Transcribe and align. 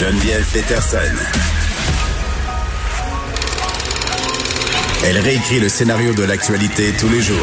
Geneviève 0.00 0.46
Peterson. 0.50 0.96
Elle 5.04 5.18
réécrit 5.18 5.60
le 5.60 5.68
scénario 5.68 6.14
de 6.14 6.22
l'actualité 6.22 6.84
tous 6.98 7.10
les 7.10 7.20
jours. 7.20 7.36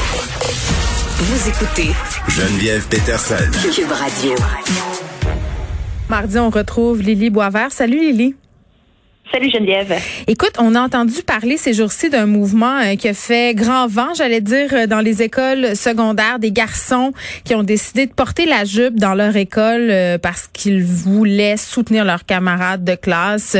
Vous 1.19 1.49
écoutez 1.49 1.91
Geneviève 2.27 2.87
Peterson. 2.87 3.35
Cube 3.61 3.91
Radio. 3.91 4.33
Mardi, 6.09 6.39
on 6.39 6.49
retrouve 6.49 6.99
Lily 6.99 7.29
Boisvert. 7.29 7.71
Salut 7.71 7.99
Lily. 7.99 8.35
Salut 9.31 9.49
Geneviève. 9.49 9.93
Écoute, 10.27 10.53
on 10.57 10.73
a 10.73 10.79
entendu 10.79 11.21
parler 11.21 11.57
ces 11.57 11.73
jours-ci 11.73 12.09
d'un 12.09 12.25
mouvement 12.25 12.79
euh, 12.79 12.95
qui 12.95 13.09
a 13.09 13.13
fait 13.13 13.53
grand 13.55 13.87
vent, 13.87 14.13
j'allais 14.15 14.39
dire, 14.39 14.69
euh, 14.71 14.87
dans 14.87 15.01
les 15.01 15.21
écoles 15.21 15.75
secondaires, 15.75 16.39
des 16.39 16.51
garçons 16.51 17.11
qui 17.43 17.53
ont 17.53 17.63
décidé 17.63 18.05
de 18.05 18.13
porter 18.13 18.45
la 18.45 18.63
jupe 18.63 18.95
dans 18.95 19.15
leur 19.15 19.35
école 19.35 19.89
euh, 19.89 20.17
parce 20.17 20.47
qu'ils 20.53 20.85
voulaient 20.85 21.57
soutenir 21.57 22.05
leurs 22.05 22.25
camarades 22.25 22.85
de 22.85 22.95
classe 22.95 23.57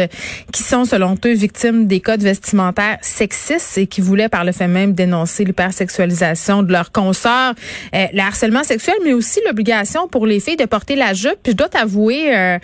qui 0.54 0.64
sont, 0.64 0.86
selon 0.86 1.16
eux, 1.26 1.34
victimes 1.34 1.86
des 1.86 2.00
codes 2.00 2.22
vestimentaires 2.22 2.98
sexistes 3.02 3.78
et 3.78 3.88
qui 3.88 4.00
voulaient 4.00 4.30
par 4.30 4.46
le 4.46 4.54
fait 4.54 4.68
même 4.68 4.94
dénoncer 4.94 5.44
l'hypersexualisation 5.44 6.64
de 6.64 6.72
leurs 6.72 6.92
consoeurs, 6.92 7.54
le 7.94 8.20
harcèlement 8.20 8.64
sexuel, 8.64 8.96
mais 9.04 9.14
aussi 9.14 9.40
l'obligation 9.46 10.08
pour 10.08 10.26
les 10.26 10.40
filles 10.40 10.56
de 10.56 10.66
porter 10.66 10.96
la 10.96 11.14
jupe. 11.14 11.38
Puis 11.44 11.52
je 11.52 11.58
dois 11.58 11.70
t'avouer, 11.70 12.58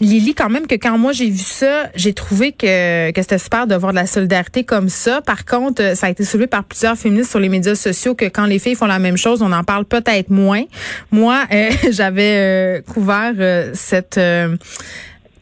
Lily, 0.00 0.34
quand 0.34 0.50
même, 0.50 0.66
que 0.66 0.74
quand 0.74 0.98
moi 0.98 1.12
j'ai 1.12 1.30
vu 1.30 1.38
ça, 1.38 1.88
j'ai 1.94 2.12
trouvé 2.12 2.49
que, 2.52 3.10
que 3.10 3.22
c'était 3.22 3.38
super 3.38 3.66
de 3.66 3.74
voir 3.74 3.92
de 3.92 3.96
la 3.96 4.06
solidarité 4.06 4.64
comme 4.64 4.88
ça. 4.88 5.20
Par 5.22 5.44
contre, 5.44 5.96
ça 5.96 6.06
a 6.06 6.10
été 6.10 6.24
soulevé 6.24 6.46
par 6.46 6.64
plusieurs 6.64 6.96
féministes 6.96 7.30
sur 7.30 7.40
les 7.40 7.48
médias 7.48 7.74
sociaux 7.74 8.14
que 8.14 8.26
quand 8.26 8.46
les 8.46 8.58
filles 8.58 8.74
font 8.74 8.86
la 8.86 8.98
même 8.98 9.16
chose, 9.16 9.42
on 9.42 9.52
en 9.52 9.64
parle 9.64 9.84
peut-être 9.84 10.30
moins. 10.30 10.64
Moi, 11.10 11.44
euh, 11.52 11.70
j'avais 11.90 12.36
euh, 12.36 12.80
couvert 12.82 13.34
euh, 13.38 13.70
cette 13.74 14.20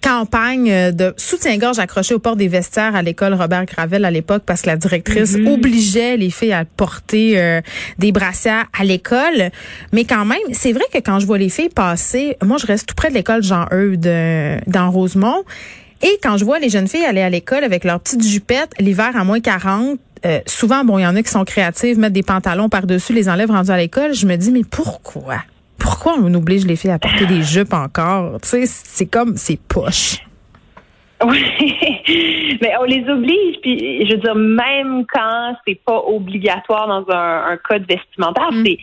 campagne 0.01 0.93
de 0.93 1.13
soutien-gorge 1.17 1.81
accroché 1.81 2.15
au 2.15 2.21
port 2.21 2.37
des 2.37 2.47
vestiaires 2.47 2.95
à 2.95 3.03
l'école 3.03 3.35
Robert 3.35 3.65
Gravel 3.65 4.05
à 4.05 4.13
l'époque 4.13 4.45
parce 4.47 4.63
que 4.63 4.69
la 4.69 4.77
directrice 4.77 5.37
mm-hmm. 5.37 5.53
obligeait 5.53 6.17
les 6.17 6.31
filles 6.31 6.53
à 6.53 6.65
porter 6.65 7.61
des 7.99 8.13
brassières 8.13 8.67
à 8.79 8.85
l'école. 8.85 9.51
Mais 9.93 10.05
quand 10.05 10.25
même, 10.25 10.39
c'est 10.53 10.73
vrai 10.73 10.85
que 10.93 10.99
quand 10.99 11.19
je 11.19 11.27
vois 11.27 11.39
les 11.39 11.49
filles 11.49 11.69
passer, 11.69 12.37
moi 12.45 12.59
je 12.59 12.67
reste 12.67 12.87
tout 12.89 12.95
près 12.95 13.09
de 13.09 13.15
l'école 13.15 13.43
Jean-Eudes 13.43 14.09
dans 14.69 14.89
Rosemont 14.93 15.43
et 16.03 16.19
quand 16.23 16.37
je 16.37 16.45
vois 16.45 16.59
les 16.59 16.69
jeunes 16.69 16.89
filles 16.89 17.05
aller 17.05 17.23
à 17.23 17.31
l'école 17.31 17.65
avec 17.65 17.85
leurs 17.85 18.01
petites 18.01 18.25
jupettes, 18.25 18.73
l'hiver 18.79 19.17
à 19.17 19.25
moins 19.25 19.41
40, 19.41 19.99
euh, 20.27 20.41
souvent, 20.47 20.85
bon, 20.85 20.99
il 20.99 21.03
y 21.03 21.07
en 21.07 21.17
a 21.17 21.23
qui 21.23 21.31
sont 21.31 21.45
créatives, 21.45 21.99
mettent 21.99 22.13
des 22.13 22.23
pantalons 22.23 22.69
par-dessus, 22.69 23.13
les 23.13 23.29
enlèvent 23.29 23.51
rendus 23.51 23.71
à 23.71 23.77
l'école. 23.77 24.15
Je 24.15 24.27
me 24.27 24.37
dis, 24.37 24.51
mais 24.51 24.63
pourquoi? 24.69 25.39
Pourquoi 25.79 26.17
on 26.21 26.33
oblige 26.35 26.67
les 26.67 26.77
filles 26.77 26.91
à 26.91 26.99
porter 26.99 27.27
des 27.27 27.43
jupes 27.43 27.73
encore? 27.73 28.41
Tu 28.43 28.49
sais, 28.49 28.67
c'est 28.67 29.07
comme, 29.07 29.37
c'est 29.37 29.59
poche. 29.61 30.19
Oui, 31.27 31.45
mais 32.63 32.75
on 32.81 32.85
les 32.85 33.05
oblige, 33.09 33.57
puis 33.61 34.07
je 34.07 34.15
veux 34.15 34.21
dire, 34.21 34.37
même 34.37 35.05
quand 35.13 35.57
c'est 35.67 35.81
pas 35.85 36.01
obligatoire 36.07 36.87
dans 36.87 37.13
un, 37.13 37.57
code 37.57 37.85
vestimentaire, 37.89 38.53
mm. 38.53 38.65
c'est 38.65 38.79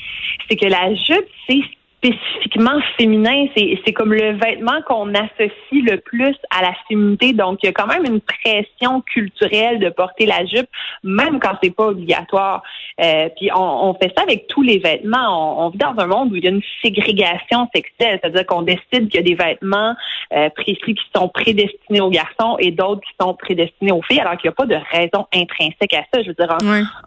c'est 0.50 0.56
que 0.58 0.66
la 0.66 0.94
jupe, 0.96 1.30
c'est 1.48 1.62
spécifiquement 2.06 2.80
féminin. 2.98 3.48
C'est 3.56 3.94
comme 3.94 4.14
le 4.14 4.34
vêtement 4.34 4.82
qu'on 4.88 5.14
associe 5.14 5.50
le 5.72 5.98
plus 5.98 6.36
à 6.50 6.62
la 6.62 6.74
féminité. 6.88 7.34
Donc, 7.34 7.60
il 7.64 7.68
y 7.68 7.70
a 7.70 7.74
quand 7.74 7.88
même 7.88 8.06
une 8.06 8.22
pression 8.22 9.02
culturelle 9.02 9.80
de 9.80 9.90
porter 9.90 10.26
la 10.26 10.46
jupe, 10.46 10.68
même 11.04 11.40
quand 11.40 11.54
c'est 11.62 11.76
pas 11.76 11.88
obligatoire. 11.88 12.64
Euh, 13.02 13.30
puis 13.36 13.50
on, 13.56 13.94
fait 14.02 14.12
ça 14.16 14.24
avec 14.24 14.48
tous 14.48 14.62
les 14.62 14.80
vêtements. 14.80 15.66
On, 15.66 15.70
vit 15.70 15.78
dans 15.78 15.96
un 15.98 16.08
monde 16.08 16.32
où 16.32 16.36
il 16.36 16.44
y 16.44 16.48
a 16.48 16.52
une 16.52 16.62
ségrégation 16.84 17.68
sexuelle, 17.74 18.20
c'est-à-dire 18.22 18.46
qu'on 18.46 18.62
décide 18.62 19.10
qu'il 19.10 19.16
y 19.16 19.20
a 19.20 19.22
des 19.22 19.36
vêtements 19.36 19.96
euh, 20.34 20.50
précis 20.50 20.96
qui 20.96 21.06
sont 21.16 21.28
prédestinés 21.30 22.02
aux 22.02 22.10
garçons 22.10 22.58
et 22.60 22.72
d'autres 22.72 23.02
qui 23.02 23.14
sont 23.20 23.34
prédestinés 23.34 23.92
aux 23.92 24.02
filles, 24.02 24.20
alors 24.20 24.38
qu'il 24.38 24.50
n'y 24.50 24.54
a 24.54 24.56
pas 24.56 24.66
de 24.66 24.78
raison 24.92 25.28
intrinsèque 25.34 25.94
à 25.94 26.04
ça. 26.14 26.22
Je 26.22 26.30
veux 26.30 26.34
dire, 26.34 26.56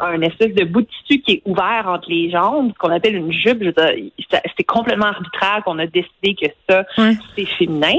un, 0.00 0.20
espèce 0.22 0.54
de 0.54 0.64
bout 0.64 0.82
de 0.82 0.86
tissu 0.86 1.20
qui 1.22 1.32
est 1.34 1.42
ouvert 1.44 1.84
entre 1.86 2.08
les 2.10 2.30
jambes, 2.30 2.72
ce 2.72 2.78
qu'on 2.78 2.92
appelle 2.92 3.16
une 3.16 3.32
jupe, 3.32 3.58
je 3.60 3.66
veux 3.66 3.72
dire, 3.72 4.10
c'est 4.56 4.64
complètement 4.64 4.87
arbitraire 4.90 5.62
qu'on 5.64 5.78
a 5.78 5.86
décidé 5.86 6.34
que 6.34 6.46
ça, 6.68 6.84
c'est 7.36 7.46
féminin. 7.58 7.94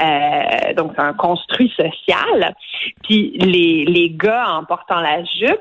Euh, 0.00 0.72
donc, 0.74 0.92
c'est 0.96 1.02
un 1.02 1.12
construit 1.12 1.72
social. 1.76 2.54
Puis 3.02 3.36
les, 3.38 3.84
les 3.84 4.10
gars, 4.10 4.46
en 4.48 4.64
portant 4.64 5.00
la 5.00 5.22
jupe, 5.24 5.60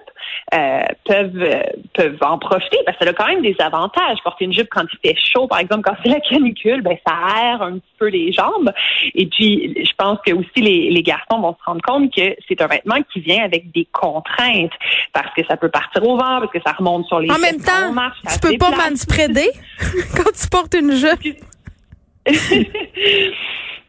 euh, 0.54 0.82
peuvent 1.06 1.64
peuvent 1.94 2.18
en 2.22 2.38
profiter 2.38 2.78
parce 2.86 2.98
que 2.98 3.06
ça 3.06 3.12
a 3.12 3.14
quand 3.14 3.28
même 3.28 3.42
des 3.42 3.56
avantages. 3.60 4.18
Porter 4.24 4.46
une 4.46 4.54
jupe 4.54 4.70
quand 4.70 4.86
il 4.92 5.10
fait 5.10 5.18
chaud, 5.20 5.48
par 5.48 5.60
exemple, 5.60 5.82
quand 5.84 5.96
c'est 6.04 6.10
la 6.10 6.20
canicule, 6.20 6.82
ben 6.82 6.98
ça 7.06 7.14
aère 7.14 7.62
un 7.62 7.74
petit 7.74 7.94
peu 8.00 8.08
les 8.08 8.32
jambes. 8.32 8.72
Et 9.16 9.26
puis, 9.28 9.74
je 9.84 9.92
pense 9.98 10.20
que 10.26 10.34
aussi 10.34 10.62
les, 10.62 10.90
les 10.90 11.04
garçons 11.04 11.40
vont 11.40 11.56
se 11.60 11.64
rendre 11.66 11.82
compte 11.82 12.14
que 12.14 12.36
c'est 12.48 12.62
un 12.62 12.68
vêtement 12.68 12.98
qui 13.12 13.20
vient 13.20 13.44
avec 13.44 13.72
des 13.72 13.88
contraintes 13.92 14.72
parce 15.14 15.34
que 15.36 15.46
ça 15.48 15.58
peut 15.58 15.70
partir 15.70 16.04
au 16.04 16.18
vent, 16.18 16.40
parce 16.40 16.52
que 16.52 16.60
ça 16.66 16.74
remonte 16.74 17.06
sur 17.08 17.20
les. 17.20 17.30
En 17.32 17.40
même 17.40 17.62
temps, 17.62 17.94
tu 18.32 18.40
peux 18.40 18.58
pas 18.58 18.72
manspreader 18.72 19.50
quand 20.16 20.32
tu 20.32 20.48
portes 20.50 20.63
une 20.74 20.92
jupe. 20.92 21.44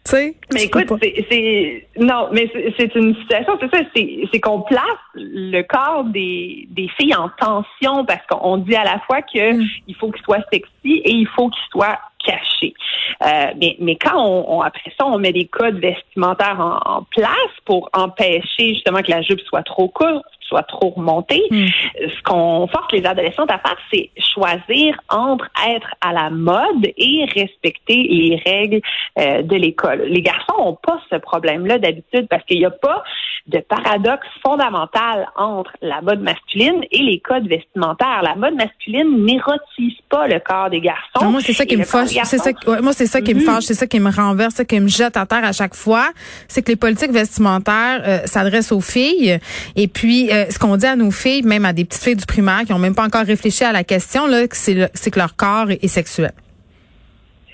mais 0.52 0.64
écoute, 0.64 0.86
c'est 1.00 1.86
non, 1.98 2.28
mais 2.32 2.50
c'est 2.76 2.94
une 2.94 3.14
situation, 3.16 3.58
c'est 3.60 3.74
ça, 3.74 3.82
c'est 3.94 4.40
qu'on 4.40 4.60
place 4.60 4.84
le 5.14 5.62
corps 5.62 6.04
des, 6.04 6.68
des 6.70 6.88
filles 6.98 7.14
en 7.14 7.30
tension 7.30 8.04
parce 8.04 8.24
qu'on 8.28 8.58
dit 8.58 8.76
à 8.76 8.84
la 8.84 9.00
fois 9.06 9.22
que 9.22 9.54
mm. 9.54 9.66
il 9.88 9.94
faut 9.96 10.10
qu'il 10.10 10.22
soit 10.24 10.44
sexy 10.52 10.68
et 10.84 11.10
il 11.10 11.26
faut 11.28 11.48
qu'il 11.48 11.62
soit 11.70 11.98
caché. 12.24 12.74
Euh, 13.22 13.52
mais, 13.60 13.76
mais 13.80 13.96
quand 13.96 14.18
on, 14.18 14.60
après 14.60 14.92
ça, 14.98 15.06
on 15.06 15.18
met 15.18 15.32
des 15.32 15.46
codes 15.46 15.78
vestimentaires 15.78 16.58
en, 16.58 16.98
en, 16.98 17.02
place 17.04 17.52
pour 17.64 17.88
empêcher 17.92 18.74
justement 18.74 19.02
que 19.02 19.10
la 19.10 19.22
jupe 19.22 19.40
soit 19.40 19.62
trop 19.62 19.88
courte, 19.88 20.24
soit 20.48 20.62
trop 20.62 20.90
remontée, 20.90 21.42
hmm. 21.50 21.66
ce 21.98 22.22
qu'on 22.22 22.66
force 22.68 22.92
les 22.92 23.04
adolescentes 23.06 23.50
à 23.50 23.58
faire, 23.58 23.76
c'est 23.92 24.10
choisir 24.18 24.96
entre 25.08 25.48
être 25.68 25.88
à 26.00 26.12
la 26.12 26.30
mode 26.30 26.86
et 26.96 27.24
respecter 27.34 28.06
les 28.10 28.40
règles 28.44 28.80
euh, 29.18 29.42
de 29.42 29.56
l'école. 29.56 30.02
Les 30.06 30.22
garçons 30.22 30.56
n'ont 30.58 30.78
pas 30.80 31.00
ce 31.10 31.16
problème-là 31.16 31.78
d'habitude 31.78 32.26
parce 32.28 32.44
qu'il 32.44 32.58
n'y 32.58 32.66
a 32.66 32.70
pas 32.70 33.02
de 33.46 33.58
paradoxe 33.58 34.26
fondamental 34.42 35.28
entre 35.36 35.70
la 35.82 36.00
mode 36.00 36.20
masculine 36.20 36.82
et 36.90 37.02
les 37.02 37.20
codes 37.20 37.46
vestimentaires. 37.46 38.22
La 38.22 38.34
mode 38.36 38.54
masculine 38.54 39.24
n'érotise 39.24 39.98
pas 40.08 40.26
le 40.26 40.40
corps 40.40 40.70
des 40.70 40.80
garçons. 40.80 41.30
moi, 41.30 41.40
c'est 41.42 41.52
ça 41.52 41.66
qui 41.66 41.76
me 41.76 41.84
fâche. 41.84 42.10
C'est 42.24 42.38
ça, 42.38 42.50
moi, 42.80 42.92
c'est 42.94 43.06
ça 43.06 43.20
qui 43.20 43.34
me 43.34 43.40
fâche, 43.40 43.64
c'est 43.64 43.74
ça 43.74 43.86
qui 43.86 44.00
me 44.00 44.10
renverse, 44.10 44.54
ça 44.54 44.64
qui 44.64 44.80
me 44.80 44.88
jette 44.88 45.18
à 45.18 45.26
terre 45.26 45.44
à 45.44 45.52
chaque 45.52 45.74
fois. 45.74 46.10
C'est 46.48 46.62
que 46.62 46.70
les 46.70 46.76
politiques 46.76 47.12
vestimentaires 47.12 48.02
euh, 48.06 48.18
s'adressent 48.24 48.72
aux 48.72 48.80
filles. 48.80 49.38
Et 49.76 49.88
puis, 49.88 50.32
euh, 50.32 50.46
ce 50.50 50.58
qu'on 50.58 50.76
dit 50.78 50.86
à 50.86 50.96
nos 50.96 51.10
filles, 51.10 51.42
même 51.42 51.66
à 51.66 51.74
des 51.74 51.84
petites 51.84 52.02
filles 52.02 52.16
du 52.16 52.26
primaire 52.26 52.62
qui 52.66 52.72
ont 52.72 52.78
même 52.78 52.94
pas 52.94 53.04
encore 53.04 53.26
réfléchi 53.26 53.64
à 53.64 53.72
la 53.72 53.84
question, 53.84 54.26
là, 54.26 54.46
c'est 54.50 55.10
que 55.10 55.18
leur 55.18 55.36
corps 55.36 55.70
est 55.70 55.86
sexuel. 55.88 56.32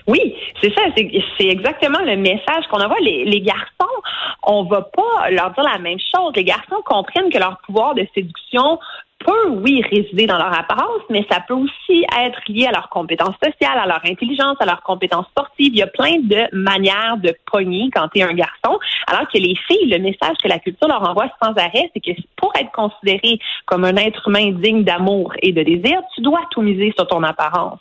Oui, 0.07 0.35
c'est 0.61 0.73
ça, 0.73 0.81
c'est 0.95 1.47
exactement 1.47 1.99
le 1.99 2.17
message 2.17 2.67
qu'on 2.69 2.81
envoie. 2.81 2.97
Les, 3.01 3.41
garçons, 3.41 4.01
on 4.43 4.63
va 4.63 4.81
pas 4.81 5.29
leur 5.29 5.51
dire 5.51 5.63
la 5.63 5.79
même 5.79 5.99
chose. 5.99 6.33
Les 6.35 6.43
garçons 6.43 6.81
comprennent 6.85 7.29
que 7.29 7.37
leur 7.37 7.57
pouvoir 7.65 7.95
de 7.95 8.05
séduction 8.13 8.79
peut, 9.19 9.49
oui, 9.49 9.83
résider 9.89 10.25
dans 10.25 10.37
leur 10.37 10.57
apparence, 10.57 11.01
mais 11.09 11.25
ça 11.29 11.39
peut 11.47 11.53
aussi 11.53 12.05
être 12.19 12.39
lié 12.47 12.65
à 12.67 12.71
leurs 12.71 12.89
compétences 12.89 13.35
sociales, 13.43 13.77
à 13.77 13.85
leur 13.85 14.01
intelligence, 14.03 14.57
à 14.59 14.65
leurs 14.65 14.81
compétences 14.81 15.27
sportives. 15.27 15.73
Il 15.73 15.77
y 15.77 15.83
a 15.83 15.87
plein 15.87 16.17
de 16.19 16.47
manières 16.53 17.17
de 17.17 17.35
pogner 17.51 17.89
quand 17.93 18.07
tu 18.09 18.19
es 18.19 18.23
un 18.23 18.33
garçon, 18.33 18.79
alors 19.05 19.27
que 19.27 19.37
les 19.37 19.55
filles, 19.67 19.89
le 19.89 19.99
message 19.99 20.37
que 20.43 20.47
la 20.47 20.57
culture 20.57 20.87
leur 20.87 21.07
envoie 21.07 21.27
sans 21.41 21.51
arrêt, 21.51 21.91
c'est 21.93 21.99
que 21.99 22.19
pour 22.35 22.51
être 22.59 22.71
considéré 22.71 23.39
comme 23.65 23.85
un 23.85 23.95
être 23.97 24.27
humain 24.27 24.51
digne 24.51 24.83
d'amour 24.83 25.33
et 25.41 25.51
de 25.51 25.61
désir, 25.61 26.01
tu 26.15 26.21
dois 26.21 26.41
tout 26.49 26.61
miser 26.61 26.91
sur 26.97 27.07
ton 27.07 27.21
apparence. 27.23 27.79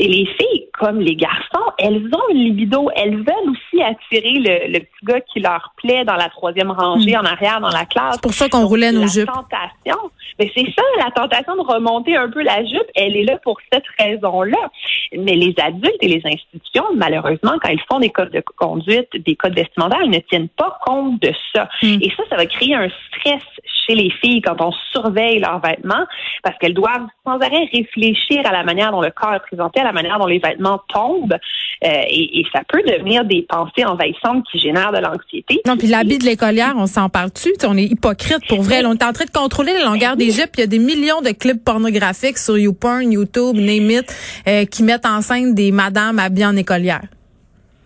Et 0.00 0.06
les 0.06 0.26
filles, 0.26 0.68
comme 0.78 1.00
les 1.00 1.16
garçons, 1.16 1.72
elles 1.76 2.08
ont 2.14 2.32
une 2.32 2.44
libido. 2.44 2.88
Elles 2.94 3.16
veulent 3.16 3.50
aussi 3.50 3.82
attirer 3.82 4.68
le, 4.68 4.78
petit 4.78 5.04
gars 5.04 5.20
qui 5.20 5.40
leur 5.40 5.72
plaît 5.76 6.04
dans 6.04 6.14
la 6.14 6.28
troisième 6.28 6.70
rangée, 6.70 7.16
hmm. 7.16 7.20
en 7.20 7.24
arrière, 7.24 7.60
dans 7.60 7.70
la 7.70 7.84
classe. 7.84 8.14
C'est 8.14 8.22
pour 8.22 8.32
ça 8.32 8.48
qu'on 8.48 8.64
roulait 8.64 8.92
nos 8.92 9.08
jupes. 9.08 9.26
Tentation, 9.26 9.98
mais 10.38 10.52
c'est 10.54 10.66
ça, 10.66 10.82
la 10.98 11.10
tentation 11.10 11.56
de 11.56 11.62
remonter 11.62 12.16
un 12.16 12.30
peu 12.30 12.42
la 12.42 12.64
jupe, 12.64 12.86
elle 12.94 13.16
est 13.16 13.24
là 13.24 13.38
pour 13.42 13.58
cette 13.72 13.86
raison-là. 13.98 14.70
Mais 15.18 15.34
les 15.34 15.52
adultes 15.58 15.96
et 16.00 16.08
les 16.08 16.22
institutions, 16.24 16.84
malheureusement, 16.94 17.54
quand 17.60 17.70
ils 17.70 17.82
font 17.90 17.98
des 17.98 18.10
codes 18.10 18.30
de 18.30 18.42
conduite, 18.56 19.08
des 19.16 19.34
codes 19.34 19.56
vestimentaires, 19.56 20.02
ils 20.04 20.10
ne 20.10 20.20
tiennent 20.20 20.48
pas 20.48 20.78
compte 20.86 21.20
de 21.20 21.32
ça. 21.52 21.68
Hmm. 21.82 21.98
Et 22.00 22.12
ça, 22.16 22.22
ça 22.30 22.36
va 22.36 22.46
créer 22.46 22.76
un 22.76 22.88
stress 22.88 23.42
chez 23.88 23.94
les 23.94 24.10
filles 24.22 24.42
quand 24.42 24.60
on 24.60 24.72
surveille 24.92 25.38
leurs 25.38 25.60
vêtements, 25.60 26.04
parce 26.42 26.56
qu'elles 26.58 26.74
doivent 26.74 27.06
sans 27.24 27.38
arrêt 27.38 27.68
réfléchir 27.72 28.42
à 28.44 28.52
la 28.52 28.64
manière 28.64 28.90
dont 28.92 29.00
le 29.00 29.10
corps 29.10 29.34
est 29.34 29.40
présenté, 29.40 29.80
à 29.80 29.84
la 29.84 29.92
manière 29.92 30.18
dont 30.18 30.26
les 30.26 30.38
vêtements 30.38 30.80
tombent, 30.88 31.38
euh, 31.84 32.02
et, 32.08 32.44
ça 32.52 32.62
peut 32.68 32.82
devenir 32.82 33.24
des 33.24 33.46
pensées 33.48 33.84
envahissantes 33.84 34.44
qui 34.50 34.58
génèrent 34.58 34.92
de 34.92 34.98
l'anxiété. 34.98 35.60
Non, 35.66 35.76
puis 35.76 35.86
l'habit 35.86 36.18
de 36.18 36.24
l'écolière, 36.24 36.74
on 36.76 36.86
s'en 36.86 37.08
parle-tu? 37.08 37.50
On 37.64 37.76
est 37.76 37.84
hypocrite 37.84 38.46
pour 38.48 38.62
vrai. 38.62 38.84
on 38.84 38.92
est 38.92 39.04
en 39.04 39.12
train 39.12 39.26
de 39.26 39.30
contrôler 39.30 39.72
la 39.72 39.84
longueur 39.84 40.16
des 40.16 40.30
jupes. 40.30 40.50
Il 40.56 40.60
y 40.60 40.64
a 40.64 40.66
des 40.66 40.78
millions 40.78 41.20
de 41.20 41.30
clips 41.30 41.62
pornographiques 41.64 42.38
sur 42.38 42.58
YouPorn, 42.58 43.12
YouTube, 43.12 43.56
Name 43.56 43.90
It, 43.90 44.14
euh, 44.48 44.64
qui 44.64 44.82
mettent 44.82 45.06
en 45.06 45.20
scène 45.20 45.54
des 45.54 45.70
madames 45.70 46.18
habillées 46.18 46.46
en 46.46 46.56
écolière. 46.56 47.02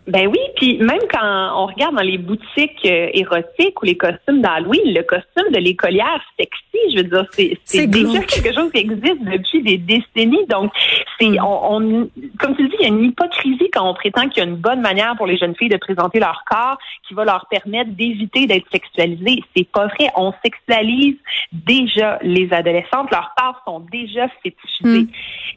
Ben 0.08 0.26
oui, 0.26 0.38
puis 0.56 0.78
même 0.78 1.02
quand 1.12 1.62
on 1.62 1.66
regarde 1.66 1.94
dans 1.94 2.02
les 2.02 2.18
boutiques 2.18 2.84
euh, 2.86 3.08
érotiques 3.14 3.80
ou 3.80 3.84
les 3.84 3.96
costumes 3.96 4.42
d'Halloween, 4.42 4.80
le 4.86 5.02
costume 5.02 5.52
de 5.52 5.58
l'écolière 5.58 6.20
sexy, 6.36 6.90
je 6.90 6.96
veux 6.96 7.04
dire, 7.04 7.26
c'est 7.64 7.86
déjà 7.86 8.18
quelque 8.24 8.52
chose 8.52 8.72
qui 8.72 8.80
existe 8.80 9.22
depuis 9.22 9.62
des 9.62 9.78
décennies. 9.78 10.44
Donc, 10.48 10.72
c'est 11.20 11.28
mm. 11.28 11.44
on, 11.44 12.08
comme 12.40 12.56
tu 12.56 12.64
le 12.64 12.68
dis, 12.68 12.76
il 12.80 12.82
y 12.82 12.84
a 12.86 12.88
une 12.88 13.04
hypocrisie 13.04 13.70
quand 13.72 13.88
on 13.88 13.94
prétend 13.94 14.28
qu'il 14.28 14.42
y 14.42 14.46
a 14.46 14.48
une 14.48 14.56
bonne 14.56 14.80
manière 14.80 15.14
pour 15.16 15.28
les 15.28 15.36
jeunes 15.36 15.54
filles 15.54 15.68
de 15.68 15.76
présenter 15.76 16.18
leur 16.18 16.42
corps 16.50 16.78
qui 17.06 17.14
va 17.14 17.24
leur 17.24 17.46
permettre 17.46 17.92
d'éviter 17.92 18.46
d'être 18.46 18.66
sexualisées. 18.72 19.44
C'est 19.56 19.70
pas 19.70 19.86
vrai. 19.86 20.08
On 20.16 20.32
sexualise 20.44 21.16
déjà 21.52 22.18
les 22.22 22.52
adolescentes. 22.52 23.08
Leurs 23.12 23.32
corps 23.36 23.62
sont 23.64 23.86
déjà 23.92 24.26
fétichisés. 24.42 25.02
Mm. 25.02 25.08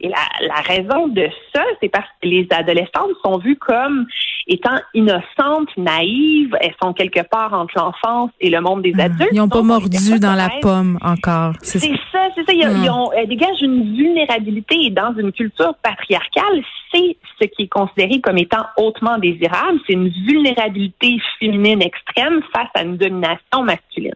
Et 0.01 0.09
la, 0.09 0.47
la 0.47 0.61
raison 0.61 1.07
de 1.07 1.27
ça, 1.51 1.63
c'est 1.81 1.89
parce 1.89 2.07
que 2.21 2.27
les 2.27 2.47
adolescentes 2.51 3.15
sont 3.23 3.39
vues 3.39 3.55
comme 3.55 4.05
étant 4.47 4.77
innocentes, 4.93 5.69
naïves, 5.77 6.55
elles 6.61 6.75
sont 6.81 6.93
quelque 6.93 7.21
part 7.21 7.53
entre 7.53 7.73
l'enfance 7.77 8.31
et 8.39 8.49
le 8.49 8.61
monde 8.61 8.81
des 8.81 8.93
ah, 8.99 9.03
adultes. 9.03 9.29
Ils 9.31 9.37
n'ont 9.37 9.49
pas 9.49 9.61
mordu 9.61 10.19
dans 10.19 10.33
la 10.35 10.49
pomme 10.61 10.97
encore. 11.01 11.53
C'est 11.61 11.79
ça, 11.79 12.27
c'est 12.35 12.45
ça. 12.45 12.53
Ils, 12.53 12.59
ils, 12.59 12.89
ah. 12.89 12.93
ont, 12.93 13.11
dégagent 13.27 13.61
une 13.61 13.95
vulnérabilité 13.95 14.75
et 14.85 14.89
dans 14.89 15.13
une 15.17 15.31
culture 15.31 15.73
patriarcale, 15.81 16.63
c'est 16.93 17.17
ce 17.41 17.47
qui 17.47 17.63
est 17.63 17.67
considéré 17.67 18.21
comme 18.21 18.37
étant 18.37 18.65
hautement 18.77 19.17
désirable. 19.17 19.79
C'est 19.87 19.93
une 19.93 20.09
vulnérabilité 20.09 21.17
féminine 21.39 21.81
extrême 21.81 22.41
face 22.53 22.69
à 22.75 22.83
une 22.83 22.97
domination 22.97 23.63
masculine. 23.63 24.13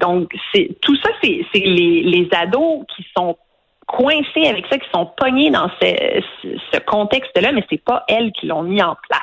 Donc, 0.00 0.34
c'est 0.54 0.76
tout 0.80 0.96
ça, 0.96 1.10
c'est 1.22 1.44
les, 1.54 2.02
les 2.02 2.28
ados 2.32 2.84
qui 2.94 3.04
sont 3.16 3.36
coincés 3.86 4.46
avec 4.46 4.66
ça, 4.68 4.78
qui 4.78 4.88
sont 4.92 5.08
pognés 5.16 5.50
dans 5.50 5.70
ce, 5.80 6.20
ce 6.72 6.78
contexte-là, 6.80 7.52
mais 7.52 7.64
c'est 7.70 7.82
pas 7.82 8.04
elles 8.08 8.32
qui 8.32 8.46
l'ont 8.46 8.62
mis 8.62 8.82
en 8.82 8.96
place. 9.08 9.22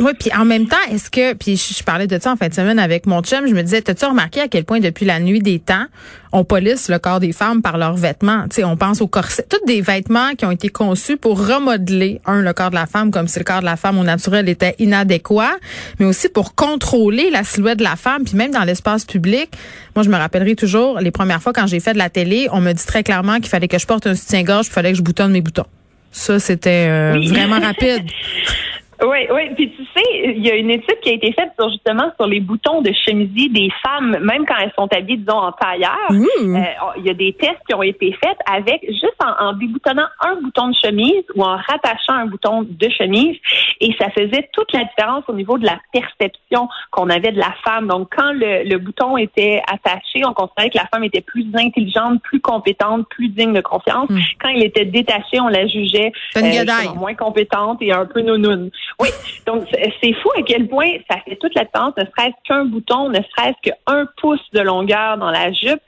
Oui, 0.00 0.12
puis 0.18 0.30
en 0.34 0.46
même 0.46 0.66
temps, 0.66 0.76
est-ce 0.90 1.10
que, 1.10 1.34
puis 1.34 1.56
je, 1.56 1.84
parlais 1.84 2.06
de 2.06 2.18
ça 2.18 2.32
en 2.32 2.36
fin 2.36 2.48
de 2.48 2.54
semaine 2.54 2.78
avec 2.78 3.04
mon 3.04 3.20
chum, 3.20 3.46
je 3.46 3.52
me 3.52 3.62
disais, 3.62 3.82
t'as-tu 3.82 4.06
remarqué 4.06 4.40
à 4.40 4.48
quel 4.48 4.64
point 4.64 4.80
depuis 4.80 5.04
la 5.04 5.20
nuit 5.20 5.40
des 5.40 5.58
temps, 5.58 5.84
on 6.32 6.42
police 6.42 6.88
le 6.88 6.98
corps 6.98 7.20
des 7.20 7.32
femmes 7.32 7.60
par 7.60 7.76
leurs 7.76 7.96
vêtements? 7.96 8.44
Tu 8.44 8.56
sais, 8.56 8.64
on 8.64 8.78
pense 8.78 9.02
au 9.02 9.08
corset, 9.08 9.44
tous 9.46 9.62
des 9.66 9.82
vêtements 9.82 10.34
qui 10.38 10.46
ont 10.46 10.50
été 10.50 10.70
conçus 10.70 11.18
pour 11.18 11.46
remodeler 11.46 12.22
un 12.24 12.40
le 12.40 12.54
corps 12.54 12.70
de 12.70 12.76
la 12.76 12.86
femme 12.86 13.10
comme 13.10 13.28
si 13.28 13.38
le 13.38 13.44
corps 13.44 13.60
de 13.60 13.66
la 13.66 13.76
femme 13.76 13.98
au 13.98 14.02
naturel 14.02 14.48
était 14.48 14.74
inadéquat, 14.78 15.52
mais 15.98 16.06
aussi 16.06 16.30
pour 16.30 16.54
contrôler 16.54 17.28
la 17.28 17.44
silhouette 17.44 17.78
de 17.78 17.84
la 17.84 17.96
femme, 17.96 18.24
puis 18.24 18.36
même 18.36 18.52
dans 18.52 18.64
l'espace 18.64 19.04
public. 19.04 19.50
Moi, 19.94 20.02
je 20.02 20.08
me 20.08 20.16
rappellerai 20.16 20.56
toujours 20.56 20.98
les 20.98 21.10
premières 21.10 21.42
fois 21.42 21.52
quand 21.52 21.66
j'ai 21.66 21.80
fait 21.80 21.92
de 21.92 21.98
la 21.98 22.08
télé, 22.08 22.48
on 22.52 22.62
me 22.62 22.72
dit 22.72 22.86
très 22.86 23.02
clairement 23.02 23.36
qu'il 23.36 23.48
fallait 23.48 23.68
que 23.68 23.78
je 23.78 23.86
porte 23.86 24.06
un 24.06 24.14
soutien-gorge, 24.14 24.68
il 24.68 24.72
fallait 24.72 24.92
que 24.92 24.98
je 24.98 25.02
boutonne 25.02 25.32
mes 25.32 25.42
boutons. 25.42 25.66
Ça, 26.10 26.40
c'était 26.40 26.86
euh, 26.88 27.20
vraiment 27.28 27.60
rapide. 27.60 28.06
Oui, 29.02 29.18
oui. 29.32 29.50
Puis 29.54 29.70
tu 29.70 29.82
sais, 29.84 30.04
il 30.36 30.46
y 30.46 30.50
a 30.50 30.56
une 30.56 30.70
étude 30.70 30.98
qui 31.00 31.10
a 31.10 31.12
été 31.12 31.32
faite 31.32 31.50
sur 31.58 31.70
justement 31.70 32.10
sur 32.18 32.26
les 32.26 32.40
boutons 32.40 32.82
de 32.82 32.92
chemisier 33.06 33.48
des 33.48 33.70
femmes, 33.82 34.18
même 34.20 34.44
quand 34.46 34.56
elles 34.60 34.72
sont 34.78 34.88
habillées, 34.94 35.18
disons, 35.18 35.38
en 35.38 35.52
tailleur. 35.52 35.96
Mmh. 36.10 36.56
Euh, 36.56 36.64
il 36.98 37.06
y 37.06 37.10
a 37.10 37.14
des 37.14 37.32
tests 37.34 37.60
qui 37.66 37.74
ont 37.74 37.82
été 37.82 38.12
faits 38.12 38.36
avec 38.50 38.82
juste 38.88 39.16
en, 39.24 39.48
en, 39.48 39.52
déboutonnant 39.54 40.06
un 40.20 40.36
bouton 40.42 40.68
de 40.68 40.74
chemise 40.74 41.24
ou 41.34 41.42
en 41.42 41.56
rattachant 41.56 42.14
un 42.14 42.26
bouton 42.26 42.66
de 42.68 42.88
chemise, 42.90 43.36
et 43.80 43.94
ça 43.98 44.10
faisait 44.10 44.48
toute 44.52 44.72
la 44.72 44.84
différence 44.84 45.24
au 45.28 45.34
niveau 45.34 45.56
de 45.56 45.64
la 45.64 45.78
perception 45.92 46.68
qu'on 46.90 47.08
avait 47.08 47.32
de 47.32 47.38
la 47.38 47.54
femme. 47.64 47.88
Donc, 47.88 48.08
quand 48.14 48.32
le, 48.32 48.68
le 48.68 48.78
bouton 48.78 49.16
était 49.16 49.62
attaché, 49.66 50.24
on 50.26 50.34
considérait 50.34 50.70
que 50.70 50.78
la 50.78 50.86
femme 50.92 51.04
était 51.04 51.22
plus 51.22 51.46
intelligente, 51.54 52.22
plus 52.22 52.40
compétente, 52.40 53.06
plus 53.08 53.28
digne 53.28 53.52
de 53.52 53.60
confiance. 53.60 54.10
Mmh. 54.10 54.18
Quand 54.40 54.48
il 54.50 54.62
était 54.62 54.84
détaché, 54.84 55.40
on 55.40 55.48
la 55.48 55.66
jugeait 55.66 56.12
euh, 56.36 56.94
moins 56.96 57.14
compétente 57.14 57.78
et 57.80 57.92
un 57.92 58.06
peu 58.06 58.20
nounoune. 58.20 58.70
Oui, 58.98 59.08
donc 59.46 59.64
c'est 59.72 60.12
fou 60.14 60.30
à 60.38 60.42
quel 60.42 60.68
point 60.68 60.88
ça 61.10 61.18
fait 61.26 61.36
toute 61.36 61.54
la 61.54 61.64
différence, 61.64 61.94
ne 61.96 62.04
serait-ce 62.04 62.48
qu'un 62.48 62.64
bouton, 62.64 63.08
ne 63.08 63.16
serait-ce 63.16 63.70
qu'un 63.70 64.06
pouce 64.20 64.40
de 64.52 64.60
longueur 64.60 65.16
dans 65.18 65.30
la 65.30 65.52
jupe. 65.52 65.80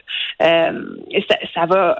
Euh, 0.43 0.72
ça, 1.54 1.66
va. 1.66 1.99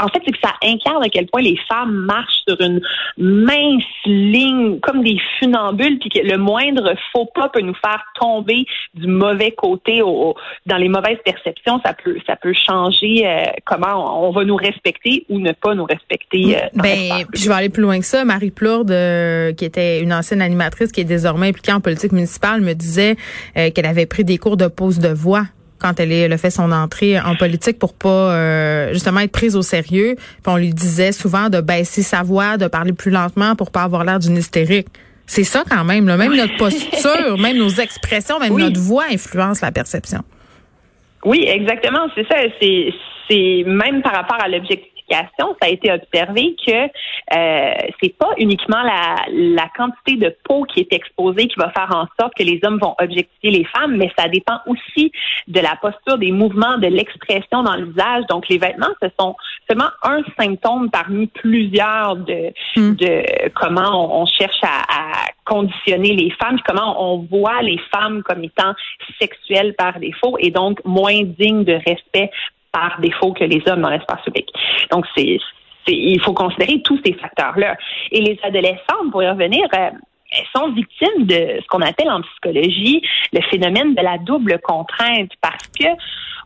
en 0.00 0.08
fait, 0.08 0.20
c'est 0.24 0.32
que 0.32 0.38
ça 0.42 0.52
incarne 0.62 1.02
à 1.02 1.08
quel 1.08 1.26
point 1.26 1.40
les 1.40 1.58
femmes 1.68 1.92
marchent 1.92 2.42
sur 2.46 2.60
une 2.60 2.80
mince 3.16 3.84
ligne, 4.04 4.78
comme 4.80 5.02
des 5.02 5.16
funambules, 5.38 5.98
puis 5.98 6.10
que 6.10 6.18
le 6.18 6.36
moindre 6.36 6.94
faux 7.12 7.28
pas 7.34 7.48
peut 7.48 7.60
nous 7.60 7.74
faire 7.74 8.02
tomber 8.20 8.64
du 8.94 9.06
mauvais 9.06 9.52
côté, 9.52 10.02
au, 10.02 10.34
dans 10.66 10.76
les 10.76 10.88
mauvaises 10.88 11.18
perceptions. 11.24 11.80
Ça 11.84 11.94
peut, 11.94 12.16
ça 12.26 12.36
peut 12.36 12.52
changer 12.52 13.26
euh, 13.26 13.44
comment 13.64 14.26
on, 14.26 14.32
va 14.32 14.44
nous 14.44 14.56
respecter 14.56 15.24
ou 15.28 15.38
ne 15.38 15.52
pas 15.52 15.74
nous 15.74 15.84
respecter. 15.84 16.56
Euh, 16.56 16.68
ben, 16.74 17.24
je 17.34 17.48
vais 17.48 17.54
aller 17.54 17.70
plus 17.70 17.82
loin 17.82 17.98
que 17.98 18.04
ça. 18.04 18.24
Marie 18.24 18.50
Plourde, 18.50 18.94
qui 19.56 19.64
était 19.64 20.00
une 20.00 20.12
ancienne 20.12 20.21
animatrice 20.30 20.92
qui 20.92 21.00
est 21.00 21.04
désormais 21.04 21.48
impliquée 21.48 21.72
en 21.72 21.80
politique 21.80 22.12
municipale 22.12 22.60
me 22.60 22.74
disait 22.74 23.16
euh, 23.56 23.70
qu'elle 23.70 23.86
avait 23.86 24.06
pris 24.06 24.24
des 24.24 24.38
cours 24.38 24.56
de 24.56 24.68
pose 24.68 24.98
de 24.98 25.08
voix 25.08 25.46
quand 25.82 25.98
elle, 25.98 26.12
elle 26.12 26.32
a 26.32 26.38
fait 26.38 26.50
son 26.50 26.70
entrée 26.70 27.18
en 27.20 27.34
politique 27.34 27.78
pour 27.78 27.92
pas 27.92 28.32
euh, 28.32 28.92
justement 28.92 29.20
être 29.20 29.32
prise 29.32 29.56
au 29.56 29.62
sérieux. 29.62 30.14
Puis 30.16 30.46
on 30.46 30.56
lui 30.56 30.72
disait 30.72 31.12
souvent 31.12 31.48
de 31.48 31.60
baisser 31.60 32.02
sa 32.02 32.22
voix, 32.22 32.56
de 32.56 32.68
parler 32.68 32.92
plus 32.92 33.10
lentement 33.10 33.56
pour 33.56 33.70
pas 33.70 33.82
avoir 33.82 34.04
l'air 34.04 34.20
d'une 34.20 34.36
hystérique. 34.36 34.86
C'est 35.26 35.44
ça 35.44 35.64
quand 35.68 35.84
même. 35.84 36.06
Là. 36.06 36.16
Même 36.16 36.36
notre 36.36 36.56
posture, 36.56 37.38
même 37.38 37.56
nos 37.56 37.68
expressions, 37.68 38.38
même 38.38 38.56
notre 38.56 38.80
voix 38.80 39.04
influencent 39.10 39.64
la 39.64 39.72
perception. 39.72 40.20
Oui, 41.24 41.44
exactement. 41.48 42.06
C'est 42.14 42.26
ça. 42.28 42.36
C'est 43.28 43.64
même 43.66 44.02
par 44.02 44.12
rapport 44.12 44.38
à 44.42 44.48
l'objectif 44.48 44.91
ça 45.12 45.66
a 45.66 45.68
été 45.68 45.92
observé 45.92 46.56
que 46.66 46.72
euh, 46.72 47.74
c'est 48.02 48.16
pas 48.16 48.30
uniquement 48.38 48.82
la, 48.82 49.16
la 49.30 49.68
quantité 49.76 50.16
de 50.16 50.34
peau 50.44 50.64
qui 50.64 50.80
est 50.80 50.92
exposée 50.92 51.48
qui 51.48 51.58
va 51.58 51.70
faire 51.70 51.90
en 51.94 52.06
sorte 52.20 52.34
que 52.36 52.42
les 52.42 52.60
hommes 52.64 52.78
vont 52.78 52.94
objectifier 52.98 53.50
les 53.50 53.64
femmes, 53.64 53.96
mais 53.96 54.10
ça 54.18 54.28
dépend 54.28 54.58
aussi 54.66 55.12
de 55.48 55.60
la 55.60 55.76
posture, 55.80 56.18
des 56.18 56.32
mouvements, 56.32 56.78
de 56.78 56.88
l'expression 56.88 57.62
dans 57.62 57.76
le 57.76 57.86
visage. 57.86 58.24
Donc, 58.28 58.48
les 58.48 58.58
vêtements, 58.58 58.92
ce 59.02 59.08
sont 59.18 59.36
seulement 59.68 59.90
un 60.02 60.22
symptôme 60.38 60.90
parmi 60.90 61.26
plusieurs 61.28 62.16
de, 62.16 62.52
hmm. 62.76 62.94
de 62.94 63.50
comment 63.54 64.20
on, 64.20 64.26
cherche 64.26 64.62
à, 64.62 64.82
à, 64.88 65.12
conditionner 65.44 66.14
les 66.14 66.30
femmes, 66.42 66.58
comment 66.66 67.12
on 67.12 67.18
voit 67.30 67.62
les 67.62 67.80
femmes 67.92 68.22
comme 68.22 68.44
étant 68.44 68.74
sexuelles 69.20 69.74
par 69.74 69.98
défaut 69.98 70.36
et 70.38 70.50
donc 70.50 70.80
moins 70.84 71.22
dignes 71.22 71.64
de 71.64 71.74
respect 71.74 72.30
par 72.72 73.00
défaut 73.00 73.32
que 73.32 73.44
les 73.44 73.62
hommes 73.66 73.82
dans 73.82 73.90
l'espace 73.90 74.22
public. 74.22 74.48
Donc, 74.90 75.06
c'est, 75.16 75.38
il 75.86 76.20
faut 76.22 76.32
considérer 76.32 76.80
tous 76.82 76.98
ces 77.04 77.12
facteurs-là. 77.12 77.76
Et 78.10 78.20
les 78.20 78.38
adolescents, 78.42 79.10
pour 79.10 79.22
y 79.22 79.28
revenir, 79.28 79.66
euh, 79.74 79.90
sont 80.54 80.72
victimes 80.72 81.26
de 81.26 81.60
ce 81.60 81.66
qu'on 81.68 81.82
appelle 81.82 82.10
en 82.10 82.22
psychologie 82.22 83.02
le 83.32 83.40
phénomène 83.50 83.94
de 83.94 84.02
la 84.02 84.18
double 84.18 84.58
contrainte 84.60 85.30
parce 85.40 85.66
que 85.78 85.88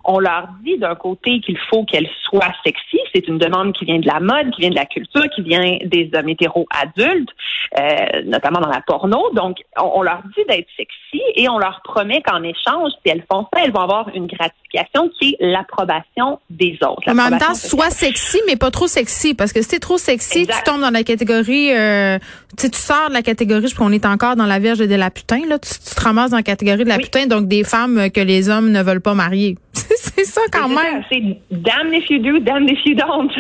on 0.07 0.21
leur 0.21 0.49
dit 0.65 0.79
d'un 0.79 0.95
côté 0.95 1.41
qu'il 1.41 1.59
faut 1.69 1.85
qu'elles 1.85 2.09
soient 2.25 2.53
sexy, 2.65 2.99
c'est 3.15 3.27
une 3.27 3.39
demande 3.39 3.73
qui 3.73 3.85
vient 3.85 3.99
de 3.99 4.07
la 4.07 4.21
mode, 4.21 4.53
qui 4.53 4.63
vient 4.63 4.71
de 4.71 4.77
la 4.77 4.87
culture, 4.87 5.25
qui 5.35 5.43
vient 5.43 5.79
des 5.85 6.11
hommes 6.15 6.29
hétéros 6.29 6.67
adultes, 6.71 7.31
euh, 7.79 8.23
notamment 8.25 8.61
dans 8.61 8.69
la 8.69 8.81
porno. 8.87 9.31
Donc, 9.35 9.59
on, 9.81 10.03
leur 10.03 10.23
dit 10.37 10.45
d'être 10.49 10.69
sexy 10.77 11.23
et 11.35 11.49
on 11.49 11.59
leur 11.59 11.81
promet 11.83 12.23
qu'en 12.23 12.43
échange, 12.43 12.93
si 13.03 13.11
elles 13.11 13.25
font 13.31 13.47
ça, 13.53 13.63
elles 13.65 13.73
vont 13.73 13.81
avoir 13.81 14.09
une 14.15 14.27
gratification 14.27 15.11
qui 15.19 15.37
est 15.41 15.45
l'approbation 15.45 16.39
des 16.51 16.79
autres. 16.83 17.03
Mais 17.07 17.23
en 17.23 17.31
même 17.31 17.39
temps, 17.39 17.55
sois 17.55 17.91
sexy, 17.91 18.39
mais 18.47 18.57
pas 18.57 18.71
trop 18.71 18.87
sexy, 18.87 19.35
parce 19.35 19.53
que 19.53 19.63
si 19.63 19.69
t'es 19.69 19.79
trop 19.79 19.99
sexy, 19.99 20.47
tu 20.47 20.63
tombes 20.65 20.81
dans 20.81 20.91
la 20.91 21.03
catégorie, 21.03 21.75
euh, 21.75 22.19
tu 22.57 22.69
sors 22.73 23.09
de 23.09 23.15
la 23.15 23.23
catégorie, 23.23 23.67
je 23.67 23.75
crois 23.75 23.87
qu'on 23.87 23.93
est 23.93 24.07
encore 24.07 24.37
dans 24.37 24.47
la 24.47 24.59
Vierge 24.59 24.79
de 24.79 24.95
la 24.95 25.11
putain, 25.11 25.41
là, 25.49 25.59
tu, 25.59 25.71
te 25.71 26.01
ramasses 26.01 26.31
dans 26.31 26.37
la 26.37 26.43
catégorie 26.43 26.85
de 26.85 26.89
la 26.89 26.99
putain, 26.99 27.27
donc 27.27 27.49
des 27.49 27.65
femmes 27.65 28.11
que 28.11 28.21
les 28.21 28.49
hommes 28.49 28.71
ne 28.71 28.83
veulent 28.83 29.01
pas 29.01 29.15
marier. 29.15 29.57
c'est 29.97 30.25
ça 30.25 30.41
quand 30.51 30.69
même. 30.69 31.05
C'est 31.11 31.23
damn 31.51 31.93
if 31.93 32.09
you 32.09 32.19
do, 32.19 32.39
damn 32.39 32.69
if 32.69 32.85
you 32.85 32.95
don't. 32.95 33.31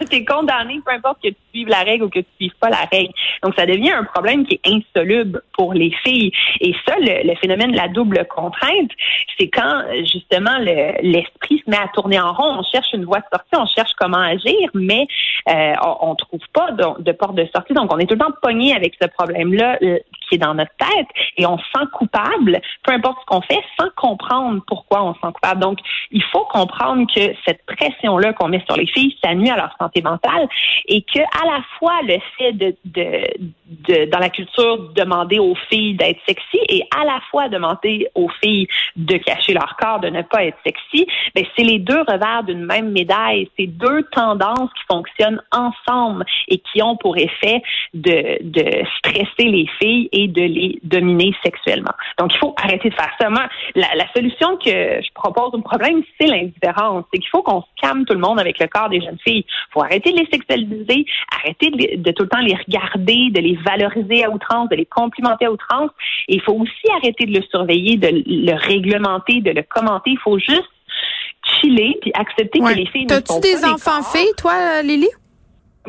T'es 0.10 0.24
condamné, 0.24 0.80
peu 0.84 0.92
importe 0.92 1.18
que 1.22 1.28
tu 1.28 1.36
suives 1.52 1.68
la 1.68 1.82
règle 1.82 2.04
ou 2.04 2.08
que 2.10 2.20
tu 2.20 2.26
suives 2.38 2.58
pas 2.60 2.68
la 2.68 2.86
règle. 2.92 3.12
Donc, 3.42 3.54
ça 3.56 3.64
devient 3.64 3.92
un 3.92 4.04
problème 4.04 4.44
qui 4.46 4.60
est 4.62 4.68
insoluble 4.68 5.42
pour 5.56 5.72
les 5.72 5.90
filles. 6.04 6.30
Et 6.60 6.74
ça, 6.86 6.94
le, 6.98 7.34
phénomène 7.36 7.72
de 7.72 7.76
la 7.76 7.88
double 7.88 8.26
contrainte, 8.28 8.90
c'est 9.38 9.48
quand, 9.48 9.82
justement, 10.04 10.58
l'esprit 10.58 11.62
se 11.64 11.70
met 11.70 11.78
à 11.78 11.88
tourner 11.94 12.20
en 12.20 12.32
rond. 12.32 12.58
On 12.58 12.62
cherche 12.62 12.92
une 12.92 13.04
voie 13.04 13.20
de 13.20 13.26
sortie, 13.32 13.56
on 13.56 13.66
cherche 13.66 13.92
comment 13.98 14.18
agir, 14.18 14.70
mais 14.74 15.06
euh, 15.48 15.72
on, 16.00 16.14
trouve 16.16 16.40
pas 16.52 16.72
de, 16.72 17.02
de, 17.02 17.12
porte 17.12 17.34
de 17.34 17.48
sortie. 17.54 17.72
Donc, 17.72 17.92
on 17.92 17.98
est 17.98 18.06
tout 18.06 18.14
le 18.14 18.20
temps 18.20 18.34
pogné 18.42 18.74
avec 18.74 18.94
ce 19.00 19.08
problème-là 19.08 19.78
euh, 19.82 19.98
qui 20.28 20.36
est 20.36 20.38
dans 20.38 20.54
notre 20.54 20.74
tête 20.76 21.08
et 21.36 21.46
on 21.46 21.58
se 21.58 21.64
sent 21.74 21.86
coupable, 21.92 22.60
peu 22.84 22.92
importe 22.92 23.18
ce 23.20 23.26
qu'on 23.26 23.40
fait, 23.42 23.62
sans 23.78 23.88
comprendre 23.96 24.62
pourquoi 24.66 25.02
on 25.04 25.14
se 25.14 25.20
sent 25.20 25.32
coupable. 25.32 25.60
Donc, 25.60 25.78
il 26.10 26.22
faut 26.24 26.44
comprendre 26.44 27.06
que 27.14 27.34
cette 27.46 27.64
pression-là 27.66 28.32
qu'on 28.32 28.48
met 28.48 28.62
sur 28.66 28.76
les 28.76 28.86
filles, 28.86 29.16
ça 29.22 29.34
nuit 29.34 29.50
à 29.50 29.56
leur 29.56 29.74
santé 29.78 30.02
mentale 30.02 30.48
et 30.86 31.02
que 31.02 31.20
à 31.20 31.46
la 31.46 31.62
fois 31.78 32.00
le 32.02 32.18
fait 32.36 32.52
de, 32.52 32.76
de, 32.84 33.26
de 33.88 34.10
dans 34.10 34.18
la 34.18 34.30
culture 34.30 34.90
demander 34.94 35.38
aux 35.38 35.54
filles 35.70 35.94
d'être 35.94 36.20
sexy 36.26 36.58
et 36.68 36.82
à 36.98 37.04
la 37.04 37.20
fois 37.30 37.48
demander 37.48 38.08
aux 38.14 38.28
filles 38.42 38.68
de 38.96 39.16
cacher 39.18 39.52
leur 39.52 39.76
corps, 39.76 40.00
de 40.00 40.08
ne 40.08 40.22
pas 40.22 40.44
être 40.44 40.58
sexy, 40.64 41.06
ben 41.34 41.44
c'est 41.56 41.64
les 41.64 41.78
deux 41.78 42.00
revers 42.00 42.44
d'une 42.44 42.64
même 42.64 42.90
médaille. 42.90 43.50
C'est 43.58 43.66
deux 43.66 44.02
tendances 44.12 44.70
qui 44.74 44.84
fonctionnent 44.90 45.42
ensemble 45.52 46.24
et 46.48 46.58
qui 46.58 46.82
ont 46.82 46.96
pour 46.96 47.16
effet 47.16 47.62
de, 47.94 48.38
de 48.42 48.84
stresser 48.98 49.44
les 49.44 49.66
filles 49.80 50.08
et 50.12 50.28
de 50.28 50.42
les 50.42 50.78
dominer 50.82 51.34
sexuellement. 51.44 51.92
Donc, 52.18 52.34
il 52.34 52.38
faut 52.38 52.54
arrêter 52.62 52.90
de 52.90 52.94
faire 52.94 53.12
ça. 53.20 53.28
Moi, 53.30 53.46
la, 53.74 53.88
la 53.94 54.06
solution 54.14 54.56
que 54.56 54.70
je 54.70 55.12
propose 55.14 55.54
au 55.54 55.60
problème, 55.60 55.97
c'est 56.18 56.26
l'indifférence. 56.26 57.04
C'est 57.12 57.20
qu'il 57.20 57.28
faut 57.30 57.42
qu'on 57.42 57.60
se 57.60 57.66
calme 57.80 58.04
tout 58.04 58.14
le 58.14 58.20
monde 58.20 58.40
avec 58.40 58.58
le 58.58 58.66
corps 58.66 58.88
des 58.88 59.00
jeunes 59.00 59.18
filles. 59.24 59.44
Il 59.46 59.72
faut 59.72 59.82
arrêter 59.82 60.12
de 60.12 60.18
les 60.18 60.26
sexualiser, 60.26 61.06
arrêter 61.32 61.70
de, 61.70 62.02
de, 62.02 62.10
tout 62.12 62.24
le 62.24 62.28
temps 62.28 62.40
les 62.40 62.54
regarder, 62.54 63.30
de 63.30 63.40
les 63.40 63.56
valoriser 63.56 64.24
à 64.24 64.30
outrance, 64.30 64.68
de 64.68 64.76
les 64.76 64.86
complimenter 64.86 65.46
à 65.46 65.52
outrance. 65.52 65.90
Et 66.28 66.36
il 66.36 66.42
faut 66.42 66.54
aussi 66.54 66.90
arrêter 66.96 67.26
de 67.26 67.38
le 67.38 67.42
surveiller, 67.50 67.96
de 67.96 68.08
le 68.26 68.54
réglementer, 68.54 69.40
de 69.40 69.50
le 69.50 69.62
commenter. 69.62 70.10
Il 70.10 70.18
faut 70.18 70.38
juste 70.38 70.70
chiller 71.60 71.98
puis 72.00 72.12
accepter 72.14 72.58
que 72.60 72.74
les 72.74 72.86
filles 72.86 73.06
ne 73.06 73.14
sont 73.14 73.20
pas 73.20 73.40
T'as-tu 73.40 73.54
des 73.54 73.64
enfants 73.64 74.02
filles, 74.02 74.32
toi, 74.36 74.82
Lily? 74.82 75.08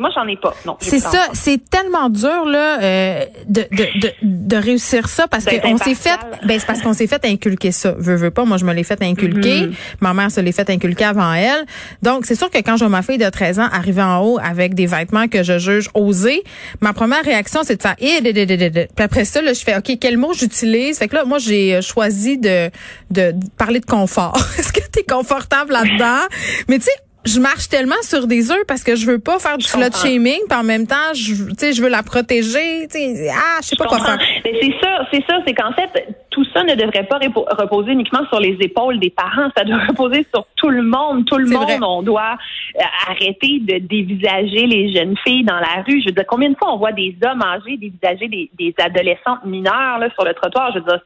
Moi, 0.00 0.08
j'en 0.14 0.26
ai 0.26 0.36
pas. 0.36 0.54
Non. 0.64 0.78
C'est 0.80 0.98
ça. 0.98 1.28
C'est 1.34 1.60
tellement 1.68 2.08
dur 2.08 2.46
là 2.46 2.80
euh, 2.82 3.26
de, 3.46 3.66
de, 3.70 4.00
de, 4.00 4.10
de, 4.22 4.56
réussir 4.56 5.08
ça 5.08 5.28
parce 5.28 5.44
qu'on 5.44 5.76
s'est 5.76 5.94
fait. 5.94 6.18
Ben 6.46 6.58
c'est 6.58 6.66
parce 6.66 6.80
qu'on 6.80 6.94
s'est 6.94 7.06
fait 7.06 7.22
inculquer 7.26 7.70
ça. 7.70 7.94
Veux 7.98 8.16
veux 8.16 8.30
pas. 8.30 8.46
Moi, 8.46 8.56
je 8.56 8.64
me 8.64 8.72
l'ai 8.72 8.82
fait 8.82 9.02
inculquer. 9.02 9.66
Mm-hmm. 9.66 9.74
Ma 10.00 10.14
mère 10.14 10.30
se 10.30 10.40
l'est 10.40 10.52
fait 10.52 10.70
inculquer 10.70 11.04
avant 11.04 11.34
elle. 11.34 11.66
Donc, 12.00 12.24
c'est 12.24 12.34
sûr 12.34 12.48
que 12.48 12.56
quand 12.56 12.78
je 12.78 12.84
vois 12.84 12.88
ma 12.88 13.02
fille 13.02 13.18
de 13.18 13.28
13 13.28 13.60
ans 13.60 13.68
arriver 13.70 14.02
en 14.02 14.24
haut 14.24 14.38
avec 14.42 14.72
des 14.72 14.86
vêtements 14.86 15.28
que 15.28 15.42
je 15.42 15.58
juge 15.58 15.90
osés, 15.92 16.44
ma 16.80 16.94
première 16.94 17.22
réaction 17.22 17.60
c'est 17.62 17.76
de 17.76 17.82
faire. 17.82 17.96
Eh, 17.98 18.22
Puis 18.22 19.04
après 19.04 19.26
ça, 19.26 19.42
là, 19.42 19.52
je 19.52 19.60
fais 19.60 19.76
OK, 19.76 19.98
quel 20.00 20.16
mot 20.16 20.32
j'utilise? 20.32 20.98
Fait 20.98 21.08
que 21.08 21.16
là, 21.16 21.26
moi, 21.26 21.36
j'ai 21.36 21.82
choisi 21.82 22.38
de, 22.38 22.70
de 23.10 23.34
parler 23.58 23.80
de 23.80 23.86
confort. 23.86 24.38
Est-ce 24.58 24.72
que 24.72 24.80
tu 24.80 25.00
es 25.00 25.04
confortable 25.04 25.72
là-dedans? 25.72 26.26
Mais 26.68 26.78
tu 26.78 26.86
sais 26.86 26.92
je 27.24 27.38
marche 27.38 27.68
tellement 27.68 28.00
sur 28.02 28.26
des 28.26 28.50
œufs 28.50 28.64
parce 28.66 28.82
que 28.82 28.96
je 28.96 29.06
veux 29.06 29.18
pas 29.18 29.38
faire 29.38 29.58
du 29.58 29.64
slut 29.64 29.94
shaming, 29.94 30.40
puis 30.48 30.58
en 30.58 30.62
même 30.62 30.86
temps, 30.86 31.12
je, 31.14 31.34
je 31.34 31.82
veux 31.82 31.88
la 31.88 32.02
protéger. 32.02 32.88
Ah, 33.30 33.58
je 33.62 33.68
sais 33.68 33.76
pas 33.76 33.86
quoi 33.86 34.00
faire. 34.00 34.18
Mais 34.44 34.52
c'est 34.60 34.74
ça, 34.80 35.06
c'est 35.12 35.24
ça, 35.26 35.36
c'est 35.46 35.54
qu'en 35.54 35.72
fait, 35.72 35.90
tout 36.30 36.44
ça 36.54 36.62
ne 36.62 36.74
devrait 36.74 37.04
pas 37.04 37.18
reposer 37.18 37.92
uniquement 37.92 38.26
sur 38.28 38.40
les 38.40 38.56
épaules 38.60 38.98
des 38.98 39.10
parents, 39.10 39.50
ça 39.56 39.64
doit 39.64 39.78
reposer 39.88 40.26
sur 40.32 40.46
tout 40.56 40.68
le 40.68 40.82
monde. 40.82 41.24
Tout 41.26 41.38
le 41.38 41.46
monde, 41.46 41.82
on 41.82 42.02
doit 42.02 42.36
euh, 42.76 42.82
arrêter 43.08 43.58
de 43.60 43.78
dévisager 43.78 44.66
les 44.66 44.92
jeunes 44.94 45.16
filles 45.24 45.44
dans 45.44 45.58
la 45.58 45.82
rue. 45.86 46.00
Je 46.00 46.06
veux 46.06 46.14
dire, 46.14 46.24
combien 46.28 46.50
de 46.50 46.56
fois 46.56 46.74
on 46.74 46.78
voit 46.78 46.92
des 46.92 47.16
hommes 47.24 47.42
âgés 47.42 47.76
dévisager 47.76 48.28
des, 48.28 48.50
des 48.58 48.74
adolescentes 48.78 49.44
mineures 49.44 49.98
là, 49.98 50.08
sur 50.14 50.24
le 50.24 50.32
trottoir? 50.34 50.72
Je 50.72 50.78
veux 50.78 50.84
dire, 50.84 51.00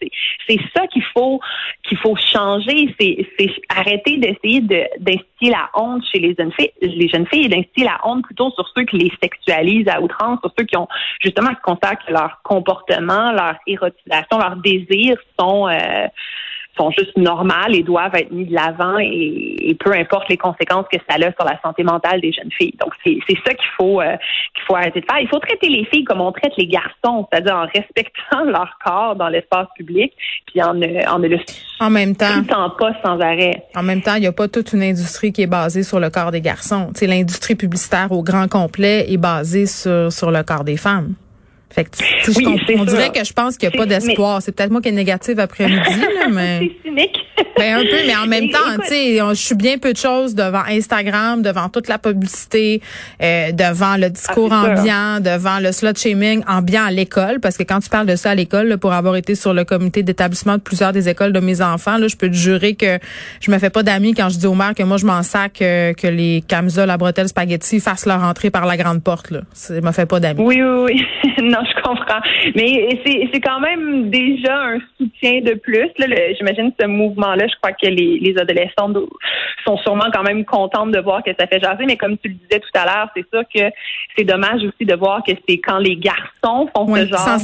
c'est 0.49 0.61
ça 0.77 0.87
qu'il 0.87 1.05
faut 1.15 1.41
qu'il 1.89 1.99
faut 1.99 2.17
changer. 2.17 2.95
C'est 3.01 3.27
arrêter 3.75 4.19
d'essayer 4.19 4.61
d'instiller 4.61 5.51
la 5.51 5.71
honte 5.75 6.05
chez 6.13 6.19
les 6.19 6.35
jeunes 6.39 6.53
filles, 6.53 6.73
les 6.83 7.09
jeunes 7.09 7.27
filles 7.27 7.47
et 7.47 7.49
d'instiller 7.49 7.87
la 7.87 7.99
honte 8.05 8.25
plutôt 8.25 8.51
sur 8.51 8.69
ceux 8.77 8.85
qui 8.85 8.99
les 8.99 9.13
sexualisent 9.23 9.89
à 9.89 10.01
outrance, 10.01 10.39
sur 10.41 10.53
ceux 10.59 10.65
qui 10.65 10.77
ont 10.77 10.89
justement 11.21 11.51
qui 11.51 11.61
constatent 11.63 11.99
que 12.07 12.13
leur 12.13 12.41
comportement, 12.43 13.33
leur 13.33 13.57
érotisation, 13.67 14.39
leur 14.39 14.57
désir 14.57 15.14
sont 15.39 15.69
euh, 15.69 16.07
sont 16.77 16.91
juste 16.91 17.17
normales 17.17 17.75
et 17.75 17.83
doivent 17.83 18.15
être 18.15 18.31
mis 18.33 18.47
de 18.47 18.55
l'avant 18.55 18.99
et, 18.99 19.77
peu 19.81 19.93
importe 19.93 20.29
les 20.29 20.37
conséquences 20.37 20.87
que 20.91 20.99
ça 21.09 21.17
a 21.17 21.33
sur 21.33 21.45
la 21.45 21.61
santé 21.63 21.83
mentale 21.83 22.21
des 22.21 22.33
jeunes 22.33 22.51
filles. 22.51 22.75
Donc 22.81 22.93
c'est 23.05 23.37
ça 23.47 23.55
qu'il 23.55 23.69
faut 23.77 24.01
euh, 24.01 24.17
qu'il 24.55 24.65
faut 24.67 24.77
arrêter 24.77 25.01
de 25.01 25.07
faire. 25.07 25.21
Il 25.21 25.29
faut 25.29 25.39
traiter 25.39 25.69
les 25.69 25.85
filles 25.87 26.05
comme 26.05 26.21
on 26.21 26.33
traite 26.33 26.53
les 26.57 26.67
garçons, 26.67 27.27
c'est-à-dire 27.31 27.55
en 27.55 27.67
respectant 27.67 28.45
leur 28.45 28.79
corps 28.85 29.17
dans 29.17 29.29
l'espace 29.29 29.67
public, 29.77 30.13
puis 30.47 30.63
en 30.63 30.75
ne 30.75 31.09
en 31.09 31.19
ne 31.19 31.29
le 31.29 31.39
en 31.81 31.91
même 31.91 32.17
temps 32.17 32.71
pas 32.79 32.93
sans 33.05 33.21
arrêt. 33.21 33.65
En 33.77 33.83
même 33.83 34.01
temps, 34.01 34.15
il 34.15 34.21
n'y 34.21 34.27
a 34.27 34.33
pas 34.33 34.49
toute 34.49 34.73
une 34.73 34.83
industrie 34.83 35.33
qui 35.33 35.43
est 35.43 35.47
basée 35.47 35.83
sur 35.83 36.01
le 36.01 36.09
corps 36.09 36.31
des 36.31 36.41
garçons. 36.41 36.91
C'est 36.95 37.07
l'industrie 37.07 37.57
publicitaire 37.57 38.11
au 38.13 38.23
grand 38.23 38.49
complet 38.49 39.07
est 39.13 39.17
basée 39.17 39.67
sur 39.67 40.13
sur 40.13 40.31
le 40.31 40.43
corps 40.43 40.65
des 40.65 40.77
femmes. 40.77 41.15
Fait 41.75 41.85
que, 41.85 42.79
on 42.79 42.85
dirait 42.85 43.11
que 43.11 43.25
je 43.25 43.33
pense 43.33 43.57
qu'il 43.57 43.69
n'y 43.69 43.75
a 43.75 43.79
pas 43.79 43.87
d'espoir. 43.87 44.41
C'est 44.43 44.53
peut-être 44.53 44.71
moi 44.71 44.81
qui 44.81 44.91
est 44.91 44.93
négative 44.93 45.41
après-midi, 45.41 46.05
mais. 46.31 46.61
c'est 46.61 46.89
cynique. 46.89 47.19
Ben, 47.57 47.77
un 47.77 47.83
peu, 47.83 48.07
mais 48.07 48.15
en 48.17 48.27
même 48.27 48.49
temps, 48.53 48.59
tu 48.83 48.89
sais, 48.89 49.19
je 49.19 49.35
suis 49.35 49.55
bien 49.55 49.79
peu 49.79 49.93
de 49.93 49.99
choses 49.99 50.35
devant 50.35 50.63
Instagram, 50.69 51.43
devant 51.43 51.69
toute 51.69 51.89
la 51.89 51.99
publicité, 51.99 52.81
euh, 53.23 53.53
devant 53.53 53.97
le 53.97 54.11
discours 54.11 54.51
ah, 54.53 54.67
ambiant, 54.69 55.21
devant 55.21 55.59
le 55.59 55.73
slut 55.73 55.97
shaming 55.97 56.43
ambiant 56.49 56.85
à 56.85 56.91
l'école, 56.91 57.41
parce 57.41 57.57
que 57.57 57.63
quand 57.63 57.81
tu 57.81 57.89
parles 57.89 58.07
de 58.07 58.17
ça 58.17 58.31
à 58.31 58.35
l'école, 58.35 58.79
pour 58.79 58.93
avoir 58.93 59.17
été 59.17 59.35
sur 59.35 59.53
le 59.53 59.65
comité 59.65 60.03
d'établissement 60.03 60.57
de 60.57 60.63
plusieurs 60.63 60.93
des 60.93 61.09
écoles 61.09 61.33
de 61.33 61.41
mes 61.41 61.61
enfants, 61.61 61.99
là, 61.99 62.07
je 62.09 62.17
peux 62.17 62.29
te 62.29 62.37
jurer 62.37 62.75
que 62.75 62.99
je 63.41 63.51
me 63.51 63.59
fais 63.59 63.71
pas 63.71 63.83
d'amis 63.83 64.15
quand 64.15 64.29
je 64.29 64.39
dis 64.39 64.47
au 64.47 64.55
maire 64.55 64.75
que 64.75 64.83
moi 64.83 64.97
je 64.97 65.07
m'en 65.07 65.23
sac 65.23 65.61
euh, 65.63 65.93
que 65.93 66.07
les 66.07 66.43
camisoles 66.47 66.91
à 66.91 66.97
bretelles 66.97 67.29
spaghetti 67.29 67.81
fassent 67.81 68.07
leur 68.07 68.23
entrée 68.23 68.51
par 68.51 68.67
la 68.67 68.77
grande 68.77 69.03
porte. 69.03 69.31
Là, 69.31 69.41
ça 69.53 69.81
me 69.81 69.93
fait 69.93 70.07
pas 70.07 70.21
d'amis. 70.21 70.41
Oui, 70.41 70.63
oui, 70.63 70.85
oui. 70.93 71.03
non, 71.43 71.64
je 71.77 71.83
comprends. 71.83 72.21
Mais 72.55 73.01
c'est 73.33 73.41
quand 73.41 73.61
même 73.61 74.11
déjà 74.11 74.57
un 74.57 74.79
soutien 74.99 75.41
de 75.41 75.55
plus. 75.55 75.91
J'imagine 76.39 76.73
ce 76.79 76.87
mouvement-là 76.87 77.47
je 77.49 77.55
crois 77.61 77.73
que 77.73 77.87
les, 77.87 78.19
les 78.19 78.39
adolescents 78.39 78.93
sont 79.67 79.77
sûrement 79.79 80.11
quand 80.13 80.23
même 80.23 80.45
contentes 80.45 80.93
de 80.93 81.01
voir 81.01 81.23
que 81.23 81.31
ça 81.39 81.47
fait 81.47 81.61
jaser, 81.61 81.85
mais 81.87 81.97
comme 81.97 82.17
tu 82.19 82.29
le 82.29 82.35
disais 82.35 82.61
tout 82.61 82.79
à 82.79 82.85
l'heure, 82.85 83.09
c'est 83.17 83.27
sûr 83.33 83.43
que 83.55 83.73
c'est 84.17 84.25
dommage 84.25 84.63
aussi 84.63 84.85
de 84.85 84.95
voir 84.95 85.23
que 85.27 85.33
c'est 85.49 85.59
quand 85.59 85.79
les 85.79 85.97
garçons 85.97 86.69
font 86.75 86.95
ce 86.95 87.07
genre 87.07 87.39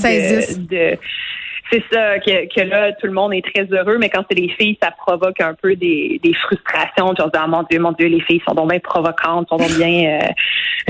de 0.70 0.98
c'est 1.72 1.84
ça 1.92 2.18
que, 2.18 2.52
que, 2.52 2.60
là 2.62 2.92
tout 2.92 3.06
le 3.06 3.12
monde 3.12 3.32
est 3.32 3.44
très 3.54 3.64
heureux 3.70 3.96
mais 3.98 4.08
quand 4.08 4.24
c'est 4.28 4.36
les 4.36 4.48
filles 4.48 4.76
ça 4.82 4.90
provoque 4.90 5.40
un 5.40 5.54
peu 5.54 5.76
des, 5.76 6.20
des 6.22 6.34
frustrations 6.34 7.14
tu 7.14 7.22
ah, 7.22 7.46
mon 7.46 7.62
dieu 7.62 7.78
mon 7.78 7.92
dieu 7.92 8.08
les 8.08 8.20
filles 8.20 8.42
sont 8.46 8.54
donc 8.54 8.70
bien 8.70 8.80
provocantes 8.80 9.48
sont 9.48 9.56
donc 9.56 9.70
bien 9.76 10.20
euh... 10.20 10.28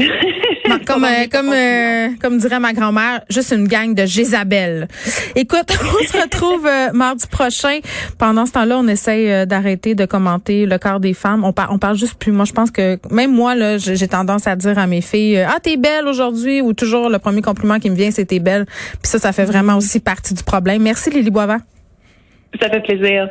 comme 0.86 1.04
euh, 1.04 1.26
comme 1.30 1.52
euh, 1.52 2.08
comme 2.20 2.38
dirait 2.38 2.60
ma 2.60 2.72
grand-mère 2.72 3.20
juste 3.28 3.52
une 3.52 3.66
gang 3.66 3.94
de 3.94 4.04
Jézabel 4.06 4.88
écoute 5.34 5.68
on 5.70 6.06
se 6.06 6.20
retrouve 6.20 6.66
euh, 6.66 6.92
mardi 6.92 7.26
prochain. 7.26 7.80
Pendant 8.18 8.46
ce 8.46 8.52
temps-là 8.52 8.78
on 8.78 8.88
essaye 8.88 9.46
d'arrêter 9.46 9.94
de 9.94 10.04
commenter 10.04 10.66
le 10.66 10.78
corps 10.78 11.00
des 11.00 11.14
femmes. 11.14 11.44
On, 11.44 11.52
parle 11.52 11.70
on 11.72 11.78
parle 11.78 11.96
juste 11.96 12.14
plus. 12.14 12.32
Moi 12.32 12.44
je 12.44 12.52
pense 12.52 12.70
que 12.70 12.98
même 13.10 13.32
moi 13.32 13.54
là 13.54 13.78
j'ai 13.78 14.08
tendance 14.08 14.46
à 14.46 14.56
dire 14.56 14.78
à 14.78 14.86
mes 14.86 15.00
filles 15.00 15.38
ah 15.38 15.58
t'es 15.62 15.76
belle 15.76 16.06
aujourd'hui 16.06 16.60
ou 16.60 16.72
toujours 16.72 17.08
le 17.08 17.18
premier 17.18 17.42
compliment 17.42 17.78
qui 17.78 17.90
me 17.90 17.96
vient 17.96 18.10
c'est 18.10 18.24
t'es 18.24 18.38
belle 18.38 18.66
puis 18.66 19.10
ça 19.10 19.18
ça 19.18 19.32
fait 19.32 19.44
vraiment 19.44 19.76
aussi 19.76 20.00
partie 20.00 20.34
du 20.34 20.42
problème. 20.42 20.82
Merci 20.82 21.10
Lily 21.10 21.30
Boivin. 21.30 21.60
Ça 22.60 22.68
fait 22.68 22.80
plaisir. 22.80 23.28